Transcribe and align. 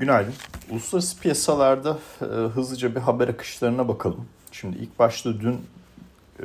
Günaydın. 0.00 0.34
Uluslararası 0.70 1.20
piyasalarda 1.20 1.98
e, 2.22 2.24
hızlıca 2.24 2.94
bir 2.94 3.00
haber 3.00 3.28
akışlarına 3.28 3.88
bakalım. 3.88 4.26
Şimdi 4.52 4.76
ilk 4.78 4.98
başta 4.98 5.40
dün 5.40 5.60
e, 6.40 6.44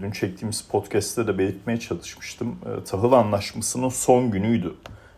dün 0.00 0.10
çektiğimiz 0.10 0.62
podcast'te 0.62 1.26
de 1.26 1.38
belirtmeye 1.38 1.80
çalışmıştım. 1.80 2.56
E, 2.66 2.84
tahıl 2.84 3.12
anlaşmasının 3.12 3.88
son 3.88 4.30
günüydü 4.30 4.74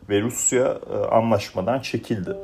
ve 0.08 0.20
Rusya 0.20 0.78
e, 0.92 0.96
anlaşmadan 0.96 1.80
çekildi. 1.80 2.36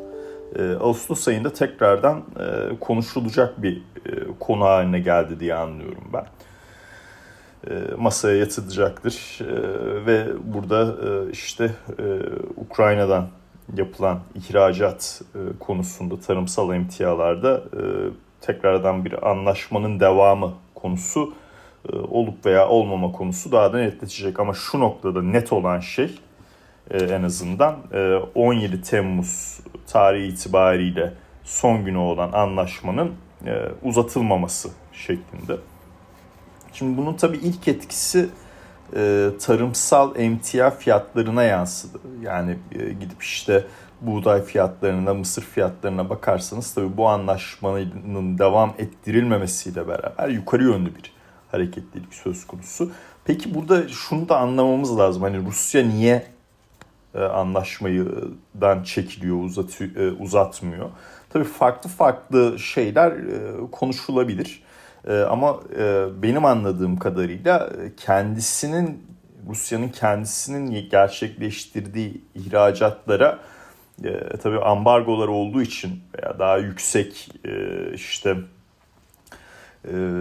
E, 0.56 0.62
Ağustos 0.72 1.28
ayında 1.28 1.52
tekrardan 1.52 2.22
e, 2.40 2.78
konuşulacak 2.80 3.62
bir 3.62 3.76
e, 3.76 4.10
konu 4.40 4.64
haline 4.64 5.00
geldi 5.00 5.40
diye 5.40 5.54
anlıyorum 5.54 6.04
ben. 6.12 6.26
E, 7.70 7.94
masaya 7.98 8.36
yatılacaktır 8.36 9.38
e, 9.40 9.46
ve 10.06 10.26
burada 10.44 10.96
e, 11.08 11.30
işte 11.30 11.70
Ukrayna'dan 12.56 13.28
yapılan 13.76 14.20
ihracat 14.34 15.22
e, 15.34 15.38
konusunda 15.58 16.20
tarımsal 16.20 16.74
emtialarda 16.74 17.56
e, 17.56 17.82
tekrardan 18.40 19.04
bir 19.04 19.30
anlaşmanın 19.30 20.00
devamı 20.00 20.54
konusu 20.74 21.34
e, 21.92 21.96
olup 21.96 22.46
veya 22.46 22.68
olmama 22.68 23.12
konusu 23.12 23.52
daha 23.52 23.72
da 23.72 23.78
netleşecek. 23.78 24.40
Ama 24.40 24.54
şu 24.54 24.80
noktada 24.80 25.22
net 25.22 25.52
olan 25.52 25.80
şey 25.80 26.18
en 26.90 27.22
azından 27.22 27.76
17 28.34 28.82
Temmuz 28.82 29.60
tarihi 29.86 30.26
itibariyle 30.26 31.12
son 31.44 31.84
günü 31.84 31.98
olan 31.98 32.32
anlaşmanın 32.32 33.12
uzatılmaması 33.82 34.68
şeklinde. 34.92 35.56
Şimdi 36.72 36.98
bunun 36.98 37.14
tabii 37.14 37.36
ilk 37.36 37.68
etkisi 37.68 38.28
e, 38.96 39.30
tarımsal 39.40 40.16
emtia 40.16 40.70
fiyatlarına 40.70 41.42
yansıdı. 41.42 41.98
Yani 42.22 42.58
e, 42.72 42.92
gidip 42.92 43.22
işte 43.22 43.64
buğday 44.00 44.44
fiyatlarına, 44.44 45.14
mısır 45.14 45.42
fiyatlarına 45.42 46.10
bakarsanız 46.10 46.74
tabii 46.74 46.96
bu 46.96 47.08
anlaşmanın 47.08 48.38
devam 48.38 48.74
ettirilmemesiyle 48.78 49.88
beraber 49.88 50.28
yukarı 50.28 50.62
yönlü 50.62 50.94
bir 50.94 51.12
hareketlilik 51.52 52.14
söz 52.14 52.46
konusu. 52.46 52.90
Peki 53.24 53.54
burada 53.54 53.88
şunu 53.88 54.28
da 54.28 54.38
anlamamız 54.38 54.98
lazım. 54.98 55.22
Hani 55.22 55.46
Rusya 55.46 55.86
niye 55.86 56.26
e, 57.14 57.20
anlaşmayıdan 57.22 58.82
çekiliyor, 58.84 59.44
uzatıyor, 59.44 59.96
e, 59.96 60.12
uzatmıyor? 60.12 60.90
Tabii 61.30 61.44
farklı 61.44 61.90
farklı 61.90 62.58
şeyler 62.58 63.10
e, 63.10 63.70
konuşulabilir. 63.72 64.62
E, 65.08 65.20
ama 65.20 65.60
e, 65.78 66.06
benim 66.22 66.44
anladığım 66.44 66.98
kadarıyla 66.98 67.70
e, 67.84 67.96
kendisinin 67.96 69.06
Rusya'nın 69.48 69.88
kendisinin 69.88 70.88
gerçekleştirdiği 70.90 72.24
ihracatlara 72.34 73.38
e, 74.04 74.36
tabii 74.36 74.60
ambargolar 74.60 75.28
olduğu 75.28 75.62
için 75.62 76.02
veya 76.14 76.38
daha 76.38 76.58
yüksek 76.58 77.28
e, 77.44 77.94
işte 77.94 78.36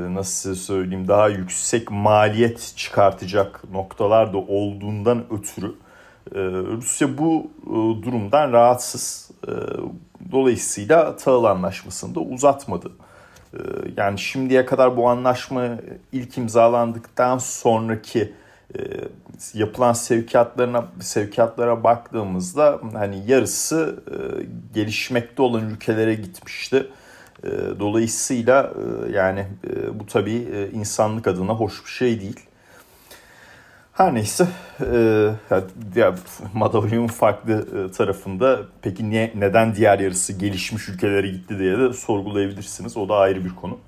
nasıl 0.09 0.55
söyleyeyim 0.55 1.07
daha 1.07 1.29
yüksek 1.29 1.91
maliyet 1.91 2.73
çıkartacak 2.75 3.63
noktalar 3.71 4.33
da 4.33 4.37
olduğundan 4.37 5.23
ötürü 5.31 5.75
Rusya 6.77 7.17
bu 7.17 7.51
durumdan 8.03 8.51
rahatsız. 8.51 9.31
Dolayısıyla 10.31 11.15
tahıl 11.15 11.43
anlaşmasını 11.43 12.15
da 12.15 12.19
uzatmadı. 12.19 12.91
Ee, 12.91 13.10
yani 13.97 14.19
şimdiye 14.19 14.65
kadar 14.65 14.97
bu 14.97 15.09
anlaşma 15.09 15.69
ilk 16.11 16.37
imzalandıktan 16.37 17.37
sonraki 17.37 18.33
e, 18.77 18.81
yapılan 19.53 19.93
sevkiyatlarına 19.93 20.85
sevkiyatlara 20.99 21.83
baktığımızda 21.83 22.79
hani 22.93 23.23
yarısı 23.27 24.03
e, 24.11 24.15
gelişmekte 24.73 25.41
olan 25.41 25.69
ülkelere 25.69 26.15
gitmişti. 26.15 26.87
E, 27.43 27.49
dolayısıyla 27.79 28.73
yani 29.13 29.45
bu 29.93 30.05
tabii 30.05 30.69
insanlık 30.73 31.27
adına 31.27 31.53
hoş 31.53 31.85
bir 31.85 31.89
şey 31.89 32.21
değil. 32.21 32.39
Her 34.01 34.13
neyse 34.13 34.47
e, 35.95 36.11
madalyonun 36.53 37.07
farklı 37.07 37.53
e, 37.53 37.91
tarafında 37.91 38.59
peki 38.81 39.09
niye, 39.09 39.33
neden 39.35 39.75
diğer 39.75 39.99
yarısı 39.99 40.33
gelişmiş 40.33 40.89
ülkelere 40.89 41.27
gitti 41.27 41.59
diye 41.59 41.77
de 41.77 41.93
sorgulayabilirsiniz. 41.93 42.97
O 42.97 43.09
da 43.09 43.15
ayrı 43.15 43.45
bir 43.45 43.55
konu. 43.55 43.79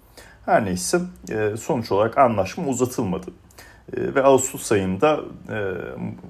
Her 0.46 0.66
neyse 0.66 1.00
e, 1.32 1.58
sonuç 1.58 1.92
olarak 1.92 2.18
anlaşma 2.18 2.68
uzatılmadı. 2.68 3.32
E, 3.98 4.16
ve 4.16 4.24
Ağustos 4.24 4.72
ayında 4.72 5.20
e, 5.50 5.58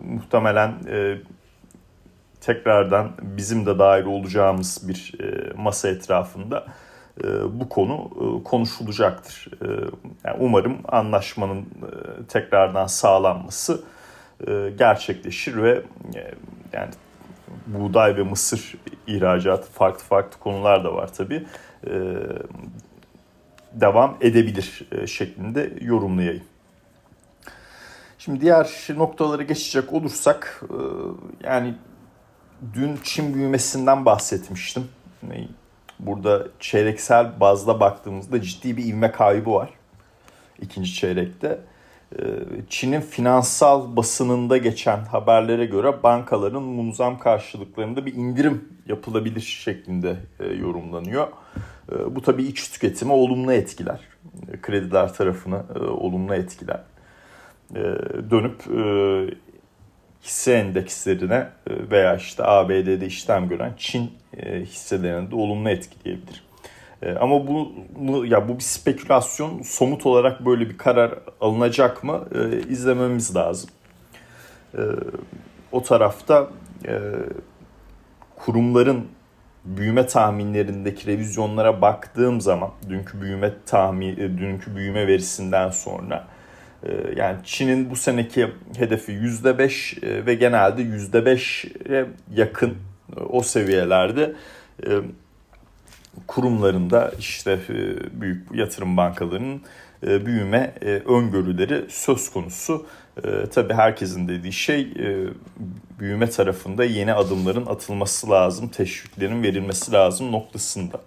muhtemelen 0.04 0.74
e, 0.92 1.18
tekrardan 2.42 3.12
bizim 3.22 3.66
de 3.66 3.80
dahil 3.80 4.06
olacağımız 4.06 4.88
bir 4.88 5.14
e, 5.24 5.54
masa 5.58 5.88
etrafında 5.88 6.66
bu 7.50 7.70
konu 7.70 8.10
e, 8.16 8.44
konuşulacaktır. 8.44 9.48
E, 9.62 9.68
yani 10.26 10.38
umarım 10.40 10.78
anlaşmanın 10.88 11.66
tekrardan 12.28 12.88
sağlanması 12.88 13.84
gerçekleşir 14.78 15.64
ve 15.64 15.84
yani 16.74 16.90
buğday 17.68 18.18
ve 18.18 18.24
mısır 18.24 18.76
ihracatı 19.08 19.72
farklı 19.72 20.04
farklı 20.04 20.40
konular 20.40 20.84
da 20.84 20.94
var 20.94 21.14
tabi 21.14 21.46
devam 23.74 24.18
edebilir 24.22 24.88
şeklinde 25.06 25.74
yorumlayayım. 25.82 26.44
Şimdi 28.18 28.42
diğer 28.42 28.88
noktalara 28.96 29.44
geçecek 29.44 29.94
olursak 29.94 30.64
yani 31.44 31.76
dün 32.74 33.00
Çin 33.04 33.34
büyümesinden 33.34 34.06
bahsetmiştim. 34.06 34.88
Burada 36.00 36.48
çeyreksel 36.60 37.40
bazda 37.40 37.80
baktığımızda 37.80 38.42
ciddi 38.42 38.78
bir 38.78 38.86
ivme 38.86 39.12
kaybı 39.12 39.54
var 39.54 39.70
ikinci 40.62 40.94
çeyrekte. 40.94 41.60
Ee, 42.20 42.26
Çin'in 42.70 43.02
finansal 43.02 43.96
basınında 43.96 44.58
geçen 44.58 45.06
haberlere 45.06 45.66
göre 45.66 46.04
bankaların 46.04 46.64
munzam 46.64 47.20
karşılıklarında 47.20 48.06
bir 48.06 48.14
indirim 48.14 48.70
yapılabilir 48.88 49.42
şeklinde 49.42 50.16
e, 50.40 50.46
yorumlanıyor. 50.54 51.28
Ee, 51.92 52.16
bu 52.16 52.22
tabii 52.22 52.44
iç 52.44 52.72
tüketimi 52.72 53.12
olumlu 53.12 53.54
etkiler. 53.54 54.00
Krediler 54.62 55.14
tarafını 55.14 55.64
e, 55.76 55.80
olumlu 55.80 56.36
etkiler. 56.36 56.82
Ee, 57.76 57.82
dönüp 58.32 58.68
e, 58.68 58.84
hisse 60.24 60.54
endekslerine 60.54 61.48
e, 61.70 61.90
veya 61.92 62.16
işte 62.16 62.44
ABD'de 62.44 63.06
işlem 63.06 63.50
gören 63.50 63.74
Çin 63.78 64.12
e, 64.38 64.60
hisselerini 64.60 65.32
de 65.32 65.36
olumlu 65.36 65.70
etkileyebilir. 65.70 66.44
E, 67.02 67.12
ama 67.12 67.48
bu 67.48 67.72
ya 68.26 68.48
bu 68.50 68.56
bir 68.56 68.64
spekülasyon 68.64 69.62
somut 69.62 70.06
olarak 70.06 70.46
böyle 70.46 70.70
bir 70.70 70.78
karar 70.78 71.14
alınacak 71.42 72.04
mı 72.04 72.28
izlememiz 72.70 73.36
lazım. 73.36 73.70
O 75.72 75.84
tarafta 75.84 76.50
kurumların 78.36 79.08
büyüme 79.66 80.08
tahminlerindeki 80.08 81.08
revizyonlara 81.08 81.82
baktığım 81.82 82.42
zaman 82.42 82.72
dünkü 82.90 83.22
büyüme 83.22 83.54
tahmin 83.66 84.18
dünkü 84.18 84.76
büyüme 84.76 85.08
verisinden 85.08 85.70
sonra 85.70 86.28
yani 87.16 87.38
Çin'in 87.44 87.90
bu 87.90 87.96
seneki 87.96 88.48
hedefi 88.78 89.12
%5 89.12 90.06
e, 90.06 90.26
ve 90.26 90.36
genelde 90.36 90.82
%5'e 90.82 92.06
yakın 92.36 92.70
e, 93.18 93.20
o 93.20 93.44
seviyelerde 93.44 94.34
e, 94.88 94.90
kurumlarında 96.28 97.12
işte 97.20 97.60
büyük 98.12 98.56
yatırım 98.56 98.98
bankalarının 98.98 99.62
büyüme 100.02 100.74
öngörüleri 101.06 101.86
söz 101.90 102.30
konusu. 102.30 102.86
Tabii 103.54 103.74
herkesin 103.74 104.28
dediği 104.28 104.54
şey 104.54 104.94
büyüme 106.00 106.30
tarafında 106.30 106.84
yeni 106.84 107.14
adımların 107.14 107.66
atılması 107.66 108.30
lazım, 108.30 108.68
teşviklerin 108.68 109.44
verilmesi 109.44 109.92
lazım 109.92 110.32
noktasında. 110.32 111.02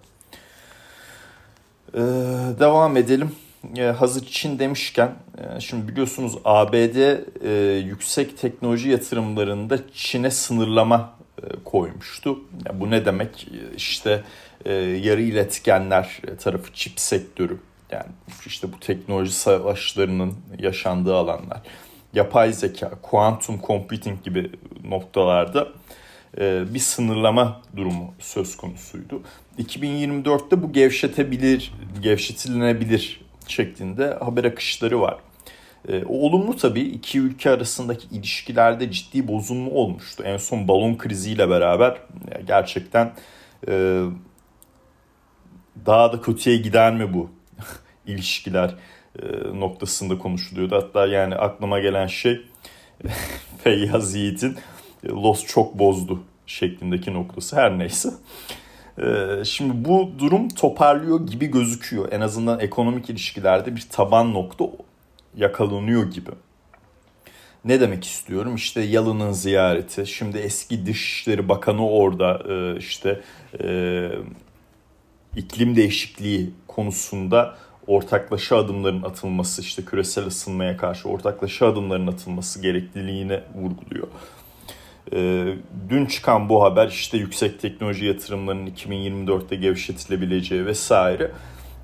Devam 2.59 2.97
edelim. 2.97 3.31
E, 3.77 3.83
hazır 3.83 4.25
Çin 4.25 4.59
demişken 4.59 5.15
e, 5.37 5.59
şimdi 5.59 5.87
biliyorsunuz 5.87 6.37
ABD 6.45 6.95
e, 7.43 7.77
yüksek 7.77 8.37
teknoloji 8.37 8.89
yatırımlarında 8.89 9.79
Çin'e 9.93 10.31
sınırlama 10.31 11.17
koymuştu. 11.65 12.39
Bu 12.73 12.91
ne 12.91 13.05
demek? 13.05 13.47
İşte 13.75 14.23
yarı 15.01 15.21
iletkenler 15.21 16.21
tarafı 16.39 16.73
çip 16.73 16.99
sektörü 16.99 17.57
yani 17.91 18.11
işte 18.45 18.73
bu 18.73 18.79
teknoloji 18.79 19.31
savaşlarının 19.31 20.33
yaşandığı 20.59 21.15
alanlar 21.15 21.61
yapay 22.13 22.53
zeka, 22.53 22.91
quantum 23.01 23.61
computing 23.67 24.23
gibi 24.23 24.51
noktalarda 24.83 25.67
bir 26.73 26.79
sınırlama 26.79 27.61
durumu 27.75 28.13
söz 28.19 28.57
konusuydu. 28.57 29.21
2024'te 29.59 30.63
bu 30.63 30.73
gevşetebilir, 30.73 31.73
gevşetilenebilir 32.01 33.26
şeklinde 33.47 34.13
haber 34.13 34.43
akışları 34.43 35.01
var. 35.01 35.17
E, 35.87 36.05
olumlu 36.05 36.57
tabii 36.57 36.81
iki 36.81 37.19
ülke 37.19 37.49
arasındaki 37.49 38.07
ilişkilerde 38.15 38.91
ciddi 38.91 39.27
bozulma 39.27 39.71
olmuştu. 39.71 40.23
En 40.23 40.37
son 40.37 40.67
balon 40.67 40.97
kriziyle 40.97 41.49
beraber 41.49 41.97
gerçekten 42.47 43.13
e, 43.67 44.03
daha 45.85 46.13
da 46.13 46.21
kötüye 46.21 46.57
gider 46.57 46.93
mi 46.93 47.13
bu 47.13 47.29
ilişkiler 48.07 48.75
e, 49.21 49.25
noktasında 49.59 50.17
konuşuluyordu. 50.17 50.75
Hatta 50.75 51.07
yani 51.07 51.35
aklıma 51.35 51.79
gelen 51.79 52.07
şey 52.07 52.41
Feyyaz 53.63 54.15
Yiğit'in 54.15 54.57
e, 55.03 55.07
Los 55.07 55.45
çok 55.45 55.79
bozdu 55.79 56.23
şeklindeki 56.45 57.13
noktası 57.13 57.55
her 57.55 57.79
neyse. 57.79 58.09
E, 59.01 59.45
şimdi 59.45 59.85
bu 59.85 60.11
durum 60.19 60.49
toparlıyor 60.49 61.27
gibi 61.27 61.45
gözüküyor. 61.45 62.11
En 62.11 62.21
azından 62.21 62.59
ekonomik 62.59 63.09
ilişkilerde 63.09 63.75
bir 63.75 63.87
taban 63.91 64.33
nokta 64.33 64.65
yakalanıyor 65.35 66.11
gibi. 66.11 66.31
Ne 67.65 67.79
demek 67.79 68.03
istiyorum? 68.05 68.55
İşte 68.55 68.81
Yalın'ın 68.81 69.31
ziyareti, 69.31 70.07
şimdi 70.07 70.37
eski 70.37 70.85
Dışişleri 70.85 71.49
Bakanı 71.49 71.89
orada 71.89 72.41
e, 72.49 72.77
işte 72.77 73.21
iklim 75.35 75.75
değişikliği 75.75 76.49
konusunda 76.67 77.57
ortaklaşa 77.87 78.57
adımların 78.57 79.03
atılması, 79.03 79.61
işte 79.61 79.85
küresel 79.85 80.25
ısınmaya 80.25 80.77
karşı 80.77 81.09
ortaklaşa 81.09 81.67
adımların 81.67 82.07
atılması 82.07 82.61
gerekliliğini 82.61 83.39
vurguluyor. 83.55 84.07
E, 85.13 85.53
dün 85.89 86.05
çıkan 86.05 86.49
bu 86.49 86.63
haber 86.63 86.87
işte 86.87 87.17
yüksek 87.17 87.61
teknoloji 87.61 88.05
yatırımlarının 88.05 88.67
2024'te 88.67 89.55
gevşetilebileceği 89.55 90.65
vesaire 90.65 91.31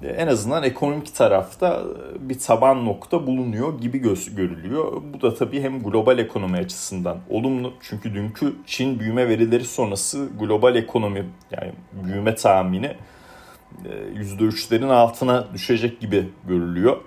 e, 0.04 0.08
en 0.08 0.28
azından 0.28 0.64
ekonomik 0.64 1.16
tarafta 1.16 1.84
bir 2.20 2.40
taban 2.40 2.86
nokta 2.86 3.28
bulunuyor 3.28 3.82
gibi 3.82 3.98
göz 3.98 4.36
görülüyor. 4.36 5.02
Bu 5.14 5.22
da 5.22 5.36
tabii 5.36 5.62
hem 5.62 5.84
global 5.84 6.20
ekonomi 6.20 6.58
açısından 6.58 7.18
olumlu 7.30 7.74
çünkü 7.82 8.14
dünkü 8.14 8.56
Çin 8.66 9.00
büyüme 9.00 9.30
verileri 9.30 9.66
sonrası 9.66 10.30
global 10.40 10.76
ekonomi 10.76 11.26
yani 11.52 11.72
büyüme 12.04 12.36
tahmini 12.36 12.96
%3'lerin 14.16 14.90
altına 14.90 15.54
düşecek 15.54 16.00
gibi 16.00 16.30
görülüyor. 16.48 16.98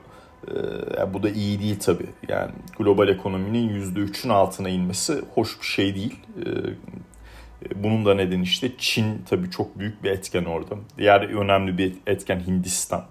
Yani 0.99 1.15
bu 1.15 1.23
da 1.23 1.31
iyi 1.31 1.61
değil 1.61 1.79
tabii. 1.81 2.07
Yani 2.29 2.53
global 2.79 3.09
ekonominin 3.09 3.69
%3'ün 3.69 4.31
altına 4.31 4.69
inmesi 4.69 5.23
hoş 5.35 5.61
bir 5.61 5.67
şey 5.67 5.95
değil. 5.95 6.21
Bunun 7.75 8.07
da 8.07 8.15
nedeni 8.15 8.43
işte 8.43 8.73
Çin 8.79 9.23
tabii 9.31 9.51
çok 9.51 9.79
büyük 9.79 10.05
bir 10.05 10.11
etken 10.11 10.45
orada. 10.45 10.75
Diğer 10.99 11.21
önemli 11.21 11.79
bir 11.79 11.93
etken 12.07 12.47
Hindistan. 12.47 13.05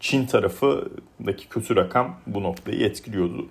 Çin 0.00 0.26
tarafındaki 0.26 1.48
kötü 1.48 1.76
rakam 1.76 2.16
bu 2.26 2.42
noktayı 2.42 2.80
etkiliyordu. 2.80 3.46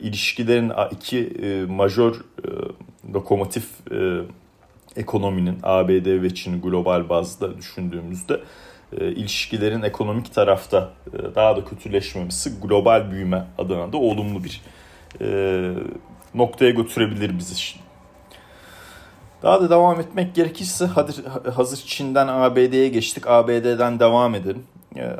İlişkilerin 0.00 0.72
iki 0.90 1.32
majör 1.68 2.14
lokomotif 3.14 3.64
ekonominin 4.96 5.58
ABD 5.62 6.22
ve 6.22 6.34
Çin 6.34 6.60
global 6.60 7.08
bazda 7.08 7.58
düşündüğümüzde 7.58 8.34
e, 8.34 8.40
ilişkilerin 9.00 9.82
ekonomik 9.82 10.34
tarafta 10.34 10.92
e, 11.12 11.34
daha 11.34 11.56
da 11.56 11.64
kötüleşmemesi 11.64 12.60
global 12.60 13.10
büyüme 13.10 13.46
adına 13.58 13.92
da 13.92 13.96
olumlu 13.96 14.44
bir 14.44 14.60
e, 15.20 15.26
noktaya 16.34 16.70
götürebilir 16.70 17.38
bizi. 17.38 17.54
Daha 19.42 19.60
da 19.60 19.70
devam 19.70 20.00
etmek 20.00 20.34
gerekirse 20.34 20.86
hazır 21.54 21.76
Çin'den 21.86 22.28
ABD'ye 22.28 22.88
geçtik. 22.88 23.26
ABD'den 23.26 24.00
devam 24.00 24.34
edelim. 24.34 24.62
E, 24.96 25.16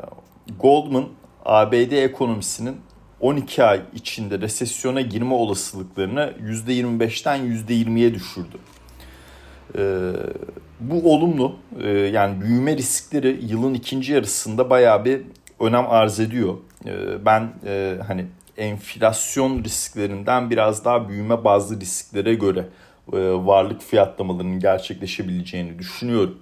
Goldman 0.59 1.05
ABD 1.45 1.91
ekonomisinin 1.91 2.77
12 3.19 3.63
ay 3.63 3.81
içinde 3.93 4.39
resesyona 4.39 5.01
girme 5.01 5.33
olasılıklarını 5.33 6.33
%25'ten 6.41 7.39
%20'ye 7.39 8.13
düşürdü. 8.13 8.57
Bu 10.79 11.13
olumlu 11.13 11.55
ee, 11.81 11.89
yani 11.89 12.41
büyüme 12.41 12.77
riskleri 12.77 13.39
yılın 13.45 13.73
ikinci 13.73 14.13
yarısında 14.13 14.69
bayağı 14.69 15.05
bir 15.05 15.21
önem 15.59 15.85
arz 15.89 16.19
ediyor. 16.19 16.57
Ee, 16.85 17.25
ben 17.25 17.53
e, 17.65 17.97
hani 18.07 18.25
enflasyon 18.57 19.63
risklerinden 19.63 20.49
biraz 20.49 20.85
daha 20.85 21.09
büyüme 21.09 21.43
bazlı 21.43 21.79
risklere 21.79 22.33
göre 22.33 22.65
e, 23.13 23.17
varlık 23.19 23.81
fiyatlamalarının 23.81 24.59
gerçekleşebileceğini 24.59 25.79
düşünüyorum. 25.79 26.37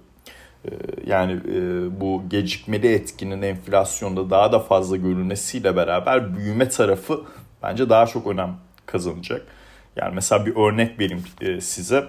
Yani 1.06 1.32
e, 1.32 1.60
bu 2.00 2.22
gecikmeli 2.28 2.92
etkinin 2.92 3.42
enflasyonda 3.42 4.30
daha 4.30 4.52
da 4.52 4.60
fazla 4.60 4.96
görülmesiyle 4.96 5.76
beraber 5.76 6.36
büyüme 6.36 6.68
tarafı 6.68 7.20
bence 7.62 7.88
daha 7.88 8.06
çok 8.06 8.26
önem 8.26 8.56
kazanacak. 8.86 9.46
Yani 9.96 10.14
mesela 10.14 10.46
bir 10.46 10.56
örnek 10.56 10.98
vereyim 11.00 11.22
size 11.60 12.04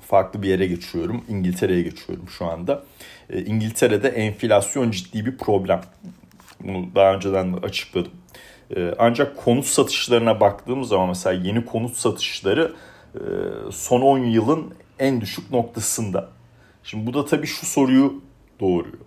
farklı 0.00 0.42
bir 0.42 0.48
yere 0.48 0.66
geçiyorum. 0.66 1.24
İngiltere'ye 1.28 1.82
geçiyorum 1.82 2.28
şu 2.28 2.46
anda. 2.46 2.84
E, 3.30 3.44
İngiltere'de 3.44 4.08
enflasyon 4.08 4.90
ciddi 4.90 5.26
bir 5.26 5.36
problem. 5.36 5.80
Bunu 6.60 6.86
daha 6.94 7.14
önceden 7.14 7.52
de 7.52 7.66
açıkladım. 7.66 8.12
E, 8.76 8.94
ancak 8.98 9.36
konut 9.36 9.66
satışlarına 9.66 10.40
baktığım 10.40 10.84
zaman 10.84 11.08
mesela 11.08 11.42
yeni 11.42 11.64
konut 11.64 11.96
satışları 11.96 12.72
e, 13.14 13.20
son 13.72 14.00
10 14.00 14.18
yılın 14.18 14.74
en 14.98 15.20
düşük 15.20 15.50
noktasında. 15.50 16.28
Şimdi 16.84 17.06
bu 17.06 17.14
da 17.14 17.24
tabii 17.24 17.46
şu 17.46 17.66
soruyu 17.66 18.22
doğuruyor. 18.60 18.98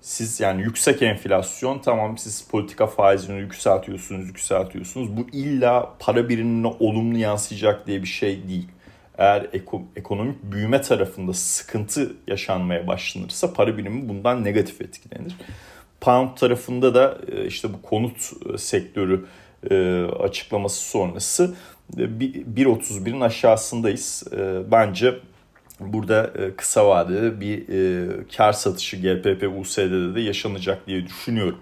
Siz 0.00 0.40
yani 0.40 0.62
yüksek 0.62 1.02
enflasyon 1.02 1.78
tamam 1.78 2.18
siz 2.18 2.48
politika 2.48 2.86
faizini 2.86 3.38
yükseltiyorsunuz 3.38 4.26
yükseltiyorsunuz. 4.26 5.16
Bu 5.16 5.26
illa 5.32 5.94
para 5.98 6.28
birimine 6.28 6.66
olumlu 6.66 7.18
yansıyacak 7.18 7.86
diye 7.86 8.02
bir 8.02 8.08
şey 8.08 8.48
değil 8.48 8.68
eğer 9.18 9.46
ekonomik 9.96 10.42
büyüme 10.42 10.80
tarafında 10.80 11.32
sıkıntı 11.32 12.12
yaşanmaya 12.26 12.86
başlanırsa 12.86 13.52
para 13.52 13.78
birimi 13.78 14.08
bundan 14.08 14.44
negatif 14.44 14.80
etkilenir. 14.80 15.36
Pound 16.00 16.36
tarafında 16.36 16.94
da 16.94 17.18
e, 17.32 17.46
işte 17.46 17.72
bu 17.72 17.82
konut 17.82 18.32
e, 18.54 18.58
sektörü 18.58 19.24
e, 19.70 20.02
açıklaması 20.20 20.84
sonrası 20.88 21.54
1.31'in 21.96 23.20
aşağısındayız. 23.20 24.24
Bence 24.70 25.14
burada 25.80 26.32
kısa 26.56 26.88
vadede 26.88 27.40
bir 27.40 27.66
kar 28.36 28.52
satışı 28.52 28.96
GPP 28.96 29.58
USD'de 29.60 30.14
de 30.14 30.20
yaşanacak 30.20 30.86
diye 30.86 31.06
düşünüyorum. 31.06 31.58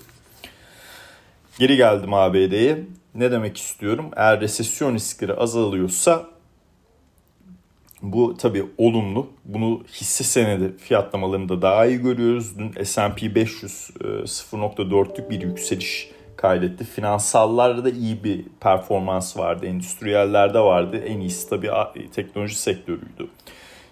Geri 1.58 1.76
geldim 1.76 2.14
ABD'ye. 2.14 2.78
Ne 3.14 3.30
demek 3.30 3.56
istiyorum? 3.56 4.10
Eğer 4.16 4.40
resesyon 4.40 4.94
riskleri 4.94 5.34
azalıyorsa 5.34 6.26
bu 8.02 8.36
tabii 8.36 8.64
olumlu. 8.78 9.30
Bunu 9.44 9.84
hisse 9.88 10.24
senedi 10.24 10.76
fiyatlamalarında 10.78 11.62
daha 11.62 11.86
iyi 11.86 11.98
görüyoruz. 11.98 12.58
Dün 12.58 12.84
S&P 12.84 13.34
500 13.34 13.72
0.4'lük 14.24 15.30
bir 15.30 15.42
yükseliş 15.42 16.10
kaydetti. 16.36 16.84
Finansallarda 16.84 17.90
iyi 17.90 18.24
bir 18.24 18.44
performans 18.60 19.36
vardı. 19.36 19.66
Endüstriyellerde 19.66 20.58
vardı. 20.58 20.96
En 20.96 21.20
iyisi 21.20 21.48
tabii 21.48 21.70
teknoloji 22.14 22.54
sektörüydü. 22.54 23.28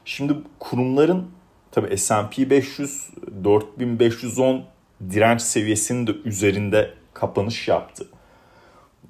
Şimdi 0.04 0.34
kurumların 0.58 1.30
tabii 1.72 1.98
S&P 1.98 2.50
500 2.50 3.08
4510 3.44 4.64
direnç 5.10 5.40
seviyesinin 5.40 6.06
de 6.06 6.12
üzerinde 6.24 6.94
kapanış 7.14 7.68
yaptı 7.68 8.06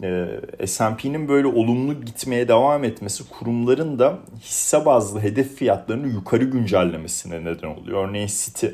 e, 0.03 0.67
S&P'nin 0.67 1.29
böyle 1.29 1.47
olumlu 1.47 2.05
gitmeye 2.05 2.49
devam 2.49 2.85
etmesi 2.85 3.29
kurumların 3.29 3.99
da 3.99 4.19
hisse 4.41 4.87
bazlı 4.87 5.21
hedef 5.21 5.55
fiyatlarını 5.55 6.09
yukarı 6.09 6.45
güncellemesine 6.45 7.45
neden 7.45 7.69
oluyor. 7.69 8.09
Örneğin 8.09 8.27
City 8.27 8.67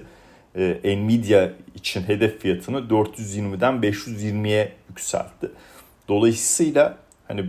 e, 0.56 0.96
Nvidia 0.98 1.48
için 1.74 2.02
hedef 2.02 2.40
fiyatını 2.40 2.78
420'den 2.78 3.74
520'ye 3.74 4.72
yükseltti. 4.88 5.50
Dolayısıyla 6.08 6.96
hani 7.28 7.44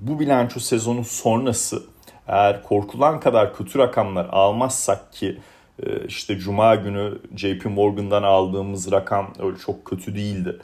bu 0.00 0.20
bilanço 0.20 0.60
sezonu 0.60 1.04
sonrası 1.04 1.82
eğer 2.28 2.62
korkulan 2.62 3.20
kadar 3.20 3.56
kötü 3.56 3.78
rakamlar 3.78 4.26
almazsak 4.30 5.12
ki 5.12 5.38
e, 5.82 6.06
işte 6.06 6.38
Cuma 6.38 6.74
günü 6.74 7.18
JP 7.36 7.64
Morgan'dan 7.64 8.22
aldığımız 8.22 8.92
rakam 8.92 9.32
öyle 9.38 9.58
çok 9.58 9.84
kötü 9.84 10.14
değildi 10.14 10.58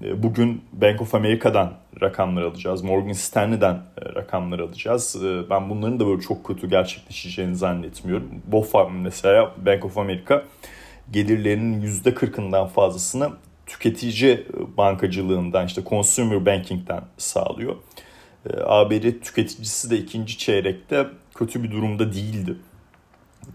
bugün 0.00 0.62
Bank 0.72 1.02
of 1.02 1.14
America'dan 1.14 1.72
rakamlar 2.00 2.42
alacağız. 2.42 2.82
Morgan 2.82 3.12
Stanley'den 3.12 3.74
e, 3.74 4.14
rakamlar 4.14 4.58
alacağız. 4.58 5.16
E, 5.24 5.50
ben 5.50 5.70
bunların 5.70 6.00
da 6.00 6.06
böyle 6.06 6.22
çok 6.22 6.44
kötü 6.44 6.70
gerçekleşeceğini 6.70 7.56
zannetmiyorum. 7.56 8.42
BOFA 8.46 8.88
mesela 8.88 9.54
Bank 9.66 9.84
of 9.84 9.98
America 9.98 10.42
gelirlerinin 11.12 11.82
%40'ından 11.82 12.68
fazlasını 12.68 13.30
tüketici 13.66 14.46
bankacılığından 14.76 15.66
işte 15.66 15.82
consumer 15.86 16.46
banking'den 16.46 17.02
sağlıyor. 17.18 17.76
E, 18.50 18.60
ABD 18.64 19.20
tüketicisi 19.22 19.90
de 19.90 19.98
ikinci 19.98 20.38
çeyrekte 20.38 21.06
kötü 21.34 21.62
bir 21.62 21.70
durumda 21.70 22.12
değildi. 22.12 22.56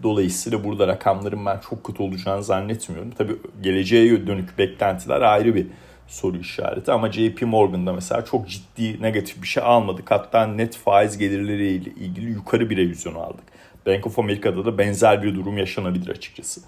Dolayısıyla 0.02 0.64
burada 0.64 0.86
rakamların 0.86 1.46
ben 1.46 1.60
çok 1.70 1.84
kötü 1.84 2.02
olacağını 2.02 2.44
zannetmiyorum. 2.44 3.10
Tabii 3.10 3.36
geleceğe 3.62 4.26
dönük 4.26 4.58
beklentiler 4.58 5.20
ayrı 5.20 5.54
bir 5.54 5.66
soru 6.12 6.38
işareti 6.38 6.92
ama 6.92 7.12
JP 7.12 7.42
Morgan'da 7.42 7.92
mesela 7.92 8.24
çok 8.24 8.48
ciddi 8.48 9.02
negatif 9.02 9.42
bir 9.42 9.46
şey 9.46 9.62
almadık. 9.62 10.10
Hatta 10.10 10.46
net 10.46 10.76
faiz 10.76 11.18
gelirleriyle 11.18 11.90
ilgili 11.90 12.30
yukarı 12.30 12.70
bir 12.70 12.76
revizyon 12.76 13.14
aldık. 13.14 13.44
Bank 13.86 14.06
of 14.06 14.18
America'da 14.18 14.64
da 14.64 14.78
benzer 14.78 15.22
bir 15.22 15.34
durum 15.34 15.58
yaşanabilir 15.58 16.08
açıkçası. 16.08 16.60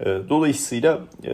Ee, 0.00 0.18
dolayısıyla 0.28 0.98
e, 1.24 1.32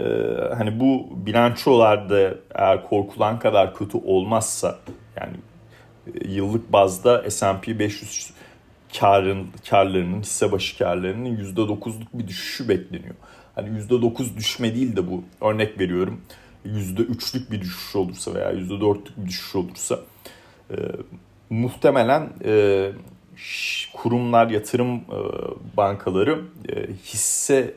hani 0.58 0.80
bu 0.80 1.08
bilançolarda 1.26 2.34
eğer 2.54 2.84
korkulan 2.84 3.38
kadar 3.38 3.74
kötü 3.74 3.98
olmazsa 3.98 4.78
yani 5.16 5.36
e, 6.06 6.28
yıllık 6.28 6.72
bazda 6.72 7.30
S&P 7.30 7.78
500 7.78 8.30
karın, 9.00 9.46
karlarının, 9.70 10.20
hisse 10.20 10.52
başı 10.52 10.78
karlarının 10.78 11.36
%9'luk 11.36 12.06
bir 12.14 12.28
düşüşü 12.28 12.68
bekleniyor. 12.68 13.14
Hani 13.54 13.68
%9 13.68 14.36
düşme 14.36 14.74
değil 14.74 14.96
de 14.96 15.10
bu 15.10 15.24
örnek 15.40 15.80
veriyorum 15.80 16.20
%3'lük 16.66 17.50
bir 17.50 17.60
düşüş 17.60 17.96
olursa 17.96 18.34
veya 18.34 18.52
%4'lük 18.52 19.16
bir 19.16 19.26
düşüş 19.26 19.56
olursa 19.56 20.00
e, 20.70 20.76
muhtemelen 21.50 22.28
e, 22.44 22.92
kurumlar, 23.92 24.50
yatırım 24.50 24.94
e, 24.96 25.18
bankaları 25.76 26.40
e, 26.68 26.86
hisse 27.04 27.74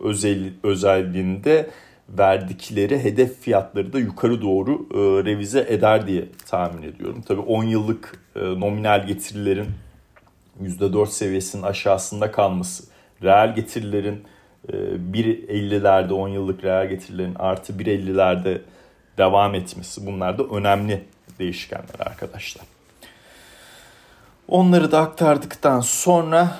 özel, 0.00 0.52
özelliğinde 0.62 1.70
verdikleri 2.08 3.04
hedef 3.04 3.40
fiyatları 3.40 3.92
da 3.92 3.98
yukarı 3.98 4.42
doğru 4.42 4.72
e, 4.72 5.24
revize 5.24 5.66
eder 5.68 6.06
diye 6.06 6.28
tahmin 6.46 6.82
ediyorum. 6.82 7.22
Tabii 7.28 7.40
10 7.40 7.64
yıllık 7.64 8.22
e, 8.36 8.40
nominal 8.40 9.06
getirilerin 9.06 9.66
%4 10.62 11.06
seviyesinin 11.06 11.62
aşağısında 11.62 12.32
kalması, 12.32 12.84
reel 13.22 13.54
getirilerin 13.54 14.24
1.50'lerde 14.68 16.10
ee, 16.10 16.14
10 16.14 16.28
yıllık 16.28 16.64
reel 16.64 16.88
getirilerin 16.88 17.34
artı 17.34 17.72
1.50'lerde 17.72 18.60
devam 19.18 19.54
etmesi 19.54 20.06
bunlar 20.06 20.38
da 20.38 20.42
önemli 20.44 21.04
değişkenler 21.38 22.00
arkadaşlar. 22.00 22.64
Onları 24.48 24.92
da 24.92 25.00
aktardıktan 25.00 25.80
sonra 25.80 26.56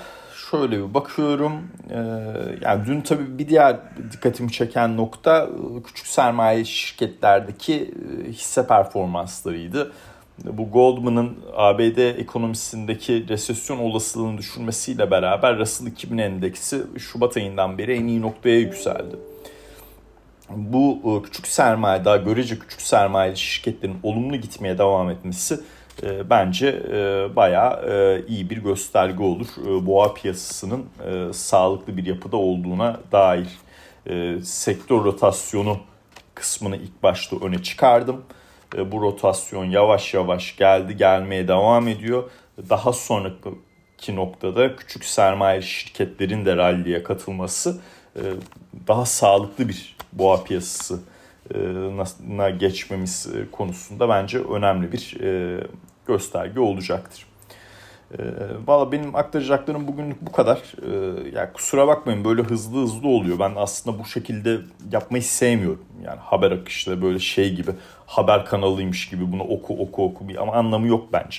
şöyle 0.51 0.79
bir 0.79 0.95
bakıyorum. 0.95 1.53
Ee, 1.91 1.97
yani 2.61 2.87
dün 2.87 3.01
tabii 3.01 3.39
bir 3.39 3.49
diğer 3.49 3.77
dikkatimi 4.13 4.53
çeken 4.53 4.97
nokta 4.97 5.49
küçük 5.87 6.07
sermaye 6.07 6.65
şirketlerdeki 6.65 7.95
e, 8.27 8.31
hisse 8.33 8.67
performanslarıydı 8.67 9.93
bu 10.45 10.71
Goldman'ın 10.71 11.39
ABD 11.57 12.19
ekonomisindeki 12.19 13.29
resesyon 13.29 13.79
olasılığını 13.79 14.39
düşürmesiyle 14.39 15.11
beraber 15.11 15.59
Russell 15.59 15.87
2000 15.87 16.19
endeksi 16.19 16.83
Şubat 16.99 17.37
ayından 17.37 17.79
beri 17.79 17.93
en 17.95 18.07
iyi 18.07 18.21
noktaya 18.21 18.59
yükseldi. 18.59 19.17
Bu 20.51 20.99
e, 21.05 21.23
küçük 21.23 21.47
sermaye, 21.47 22.05
daha 22.05 22.17
görece 22.17 22.59
küçük 22.59 22.81
sermaye 22.81 23.37
şirketlerin 23.37 23.97
olumlu 24.03 24.37
gitmeye 24.37 24.79
devam 24.79 25.11
etmesi 25.11 25.61
e, 26.03 26.31
bence 26.31 26.83
e, 26.93 27.29
bayağı 27.37 28.25
iyi 28.29 28.51
bir 28.51 28.57
gösterge 28.57 29.23
olur. 29.23 29.47
Boğa 29.87 30.15
piyasasının 30.15 30.85
sağlıklı 31.33 31.97
bir 31.97 32.07
yapıda 32.07 32.37
olduğuna 32.37 33.01
dair 33.13 33.49
sektör 34.43 35.05
rotasyonu 35.05 35.79
kısmını 36.35 36.77
ilk 36.77 37.03
başta 37.03 37.37
öne 37.37 37.63
çıkardım. 37.63 38.25
E, 38.77 38.93
bu 38.93 39.01
rotasyon 39.01 39.65
yavaş 39.65 40.15
yavaş 40.15 40.57
geldi 40.57 40.97
gelmeye 40.97 41.49
devam 41.49 41.89
ediyor. 41.89 42.31
Daha 42.69 42.93
sonraki 42.93 44.17
noktada 44.17 44.77
küçük 44.77 45.05
sermaye 45.05 45.63
şirketlerin 45.63 46.45
de 46.45 46.57
ralliye 46.57 47.03
katılması 47.03 47.81
e, 48.17 48.23
daha 48.89 49.07
sağlıklı 49.07 49.69
bir 49.69 49.97
boğa 50.13 50.45
piyasasına 50.45 52.49
e, 52.49 52.57
geçmemiz 52.59 53.29
konusunda 53.53 54.09
bence 54.09 54.39
önemli 54.39 54.93
bir 54.93 55.17
gösterge 56.07 56.61
olacaktır. 56.61 57.30
Valla 58.67 58.93
benim 58.93 59.17
aktaracaklarım 59.17 59.89
bugünlük 59.89 60.23
bu 60.23 60.33
kadar. 60.33 60.63
Yani 61.35 61.53
kusura 61.55 61.89
bakmayın 61.89 62.25
böyle 62.25 62.43
hızlı 62.43 62.83
hızlı 62.83 63.09
oluyor. 63.09 63.39
Ben 63.39 63.53
aslında 63.57 63.99
bu 63.99 64.05
şekilde 64.05 64.59
yapmayı 64.93 65.23
sevmiyorum. 65.23 65.85
Yani 66.05 66.19
haber 66.21 66.51
akışta 66.51 67.03
böyle 67.03 67.19
şey 67.19 67.55
gibi 67.55 67.71
haber 68.07 68.45
kanalıymış 68.45 69.09
gibi 69.09 69.33
bunu 69.33 69.43
oku 69.43 69.75
oku 69.75 70.05
oku 70.05 70.25
ama 70.39 70.53
anlamı 70.53 70.87
yok 70.87 71.13
bence. 71.13 71.39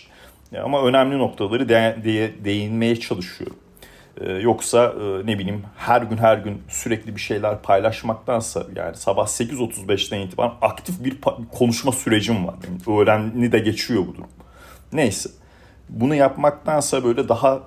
Ama 0.63 0.83
önemli 0.83 1.17
noktaları 1.17 1.69
de, 1.69 1.97
de, 2.03 2.45
değinmeye 2.45 2.95
çalışıyorum. 2.95 3.57
Ee, 4.21 4.31
yoksa 4.31 4.93
e, 5.01 5.27
ne 5.27 5.39
bileyim 5.39 5.63
her 5.77 6.01
gün 6.01 6.17
her 6.17 6.37
gün 6.37 6.61
sürekli 6.69 7.15
bir 7.15 7.21
şeyler 7.21 7.61
paylaşmaktansa 7.61 8.65
yani 8.75 8.95
sabah 8.95 9.27
8.35'ten 9.27 10.19
itibaren 10.19 10.53
aktif 10.61 11.03
bir 11.03 11.17
konuşma 11.51 11.91
sürecim 11.91 12.47
var. 12.47 12.55
Benim 12.63 12.99
öğrenni 12.99 13.51
de 13.51 13.59
geçiyor 13.59 14.07
bu 14.07 14.15
durum. 14.15 14.29
Neyse 14.93 15.29
bunu 15.91 16.15
yapmaktansa 16.15 17.03
böyle 17.03 17.29
daha 17.29 17.61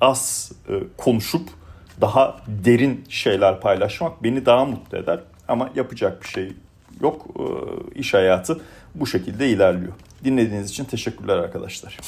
az 0.00 0.52
e, 0.68 0.72
konuşup 0.96 1.48
daha 2.00 2.36
derin 2.46 3.04
şeyler 3.08 3.60
paylaşmak 3.60 4.22
beni 4.22 4.46
daha 4.46 4.64
mutlu 4.64 4.98
eder. 4.98 5.20
Ama 5.48 5.70
yapacak 5.74 6.22
bir 6.22 6.28
şey 6.28 6.52
yok. 7.00 7.26
E, 7.38 7.44
iş 7.98 8.14
hayatı 8.14 8.60
bu 8.94 9.06
şekilde 9.06 9.48
ilerliyor. 9.48 9.92
Dinlediğiniz 10.24 10.70
için 10.70 10.84
teşekkürler 10.84 11.36
arkadaşlar. 11.36 11.98